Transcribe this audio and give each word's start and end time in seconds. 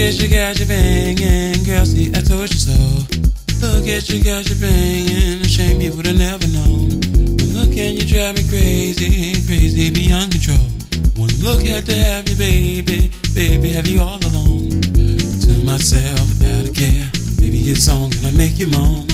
at 0.00 0.22
you, 0.22 0.28
got 0.28 0.58
you 0.58 0.66
banging. 0.66 1.64
Girl, 1.64 1.84
see, 1.84 2.10
I 2.14 2.20
told 2.20 2.48
you 2.48 2.58
so. 2.58 2.78
Look 3.60 3.86
at 3.86 4.08
you, 4.08 4.24
got 4.24 4.48
you 4.48 4.56
banging. 4.56 5.40
A 5.42 5.48
shame 5.48 5.80
you 5.80 5.92
would've 5.92 6.16
never 6.16 6.46
known. 6.48 6.88
One 7.36 7.52
look 7.52 7.76
and 7.76 8.00
you 8.00 8.06
drive 8.06 8.36
me 8.36 8.48
crazy, 8.48 9.34
crazy 9.46 9.90
beyond 9.90 10.32
control. 10.32 10.66
One 11.16 11.30
look 11.42 11.62
had 11.66 11.86
to 11.86 11.94
have 11.94 12.28
you, 12.28 12.36
baby, 12.36 13.12
baby, 13.34 13.70
have 13.70 13.86
you 13.86 14.00
all 14.00 14.18
alone. 14.24 14.80
To 14.80 15.64
myself, 15.64 16.20
without 16.28 16.68
a 16.68 16.72
care. 16.72 17.10
Maybe 17.40 17.58
it's 17.70 17.84
song 17.84 18.10
gonna 18.10 18.32
make 18.36 18.58
you 18.58 18.68
moan. 18.68 19.09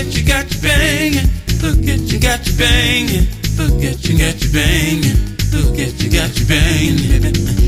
at 0.00 0.16
you 0.16 0.24
got 0.24 0.54
you 0.54 0.60
banging. 0.62 1.28
Look 1.62 1.86
at 1.86 2.00
you 2.10 2.18
got 2.18 2.46
you 2.46 2.56
banging. 2.56 3.26
Look 3.56 3.84
at 3.84 4.08
you 4.08 4.18
got 4.18 4.42
you 4.42 4.52
banging. 4.52 5.36
Look 5.52 5.78
at 5.78 6.02
you 6.02 6.10
got 6.10 6.38
you 6.38 6.46
banging. 6.46 7.59